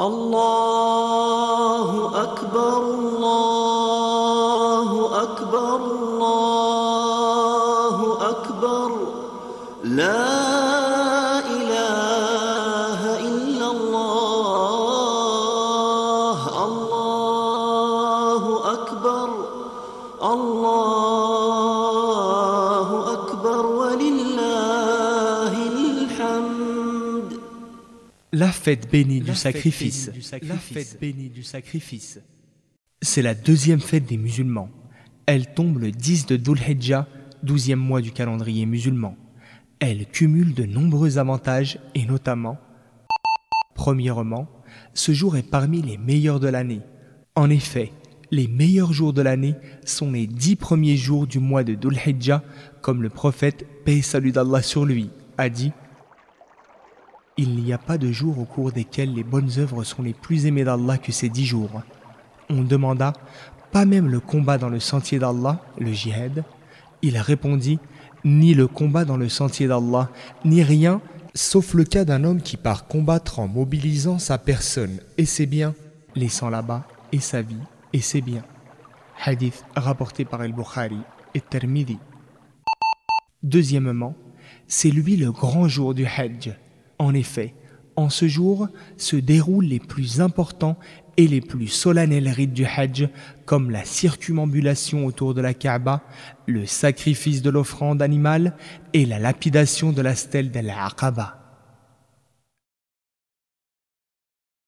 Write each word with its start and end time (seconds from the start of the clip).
الله 0.00 1.88
أكبر 2.22 2.78
الله 2.78 5.10
أكبر 5.22 5.76
الله 5.76 8.18
أكبر. 8.30 8.90
لا 9.84 10.28
إله 11.56 13.00
إلا 13.28 13.66
الله 13.70 16.38
الله 16.64 18.42
أكبر 18.72 19.28
الله 20.32 20.72
أكبر. 23.12 23.66
ولله 23.66 25.54
الحمد. 25.68 26.89
La 28.32 28.52
fête 28.52 28.88
bénie 28.88 29.20
du 29.20 29.34
sacrifice. 29.34 30.08
La 30.42 30.56
fête 30.56 30.98
bénie 31.00 31.30
du 31.30 31.42
sacrifice. 31.42 32.20
C'est 33.02 33.22
la 33.22 33.34
deuxième 33.34 33.80
fête 33.80 34.06
des 34.06 34.18
musulmans. 34.18 34.70
Elle 35.26 35.52
tombe 35.52 35.78
le 35.78 35.90
10 35.90 36.26
de 36.26 36.36
Dhul 36.36 36.60
Hijjah, 36.60 37.08
douzième 37.42 37.80
mois 37.80 38.00
du 38.00 38.12
calendrier 38.12 38.66
musulman. 38.66 39.16
Elle 39.80 40.06
cumule 40.06 40.54
de 40.54 40.64
nombreux 40.64 41.18
avantages 41.18 41.80
et 41.96 42.04
notamment, 42.04 42.58
premièrement, 43.74 44.48
ce 44.94 45.10
jour 45.10 45.36
est 45.36 45.42
parmi 45.42 45.82
les 45.82 45.98
meilleurs 45.98 46.38
de 46.38 46.48
l'année. 46.48 46.82
En 47.34 47.50
effet, 47.50 47.92
les 48.30 48.46
meilleurs 48.46 48.92
jours 48.92 49.12
de 49.12 49.22
l'année 49.22 49.56
sont 49.84 50.12
les 50.12 50.28
dix 50.28 50.54
premiers 50.54 50.96
jours 50.96 51.26
du 51.26 51.40
mois 51.40 51.64
de 51.64 51.74
Dhul 51.74 51.98
Hijjah, 52.06 52.44
comme 52.80 53.02
le 53.02 53.10
prophète, 53.10 53.66
paix 53.84 53.98
et 53.98 54.02
salut 54.02 54.30
d'Allah 54.30 54.62
sur 54.62 54.84
lui, 54.84 55.10
a 55.36 55.48
dit 55.48 55.72
il 57.40 57.54
n'y 57.54 57.72
a 57.72 57.78
pas 57.78 57.96
de 57.96 58.12
jour 58.12 58.38
au 58.38 58.44
cours 58.44 58.70
desquels 58.70 59.14
les 59.14 59.24
bonnes 59.24 59.50
œuvres 59.56 59.82
sont 59.82 60.02
les 60.02 60.12
plus 60.12 60.44
aimées 60.44 60.64
d'Allah 60.64 60.98
que 60.98 61.10
ces 61.10 61.30
dix 61.30 61.46
jours. 61.46 61.80
On 62.50 62.60
demanda, 62.60 63.14
pas 63.72 63.86
même 63.86 64.08
le 64.08 64.20
combat 64.20 64.58
dans 64.58 64.68
le 64.68 64.78
sentier 64.78 65.18
d'Allah, 65.18 65.64
le 65.78 65.90
jihad 65.90 66.44
Il 67.00 67.16
répondit, 67.16 67.78
ni 68.26 68.52
le 68.52 68.66
combat 68.66 69.06
dans 69.06 69.16
le 69.16 69.30
sentier 69.30 69.68
d'Allah, 69.68 70.10
ni 70.44 70.62
rien, 70.62 71.00
sauf 71.34 71.72
le 71.72 71.84
cas 71.84 72.04
d'un 72.04 72.24
homme 72.24 72.42
qui 72.42 72.58
part 72.58 72.86
combattre 72.86 73.38
en 73.38 73.48
mobilisant 73.48 74.18
sa 74.18 74.36
personne 74.36 75.00
et 75.16 75.24
ses 75.24 75.46
biens, 75.46 75.74
laissant 76.14 76.50
là-bas 76.50 76.86
et 77.10 77.20
sa 77.20 77.40
vie 77.40 77.56
et 77.94 78.02
ses 78.02 78.20
biens. 78.20 78.44
Hadith 79.24 79.64
rapporté 79.74 80.26
par 80.26 80.42
El-Bukhari 80.42 81.00
et 81.32 81.40
Termidi. 81.40 81.98
Deuxièmement, 83.42 84.14
c'est 84.68 84.90
lui 84.90 85.16
le 85.16 85.32
grand 85.32 85.68
jour 85.68 85.94
du 85.94 86.04
Hajj. 86.04 86.54
En 87.00 87.14
effet, 87.14 87.54
en 87.96 88.10
ce 88.10 88.28
jour 88.28 88.68
se 88.98 89.16
déroulent 89.16 89.64
les 89.64 89.80
plus 89.80 90.20
importants 90.20 90.76
et 91.16 91.26
les 91.26 91.40
plus 91.40 91.68
solennels 91.68 92.28
rites 92.28 92.52
du 92.52 92.66
Hajj, 92.66 93.08
comme 93.46 93.70
la 93.70 93.86
circumambulation 93.86 95.06
autour 95.06 95.32
de 95.32 95.40
la 95.40 95.54
Kaaba, 95.54 96.02
le 96.46 96.66
sacrifice 96.66 97.40
de 97.40 97.48
l'offrande 97.48 98.02
animale 98.02 98.54
et 98.92 99.06
la 99.06 99.18
lapidation 99.18 99.92
de 99.92 100.02
la 100.02 100.14
stèle 100.14 100.50
d'Al-Aqaba. 100.50 101.39